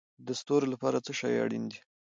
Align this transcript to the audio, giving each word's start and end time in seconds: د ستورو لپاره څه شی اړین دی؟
د 0.27 0.29
ستورو 0.39 0.71
لپاره 0.73 0.97
څه 1.05 1.11
شی 1.19 1.33
اړین 1.43 1.63
دی؟ 1.71 1.79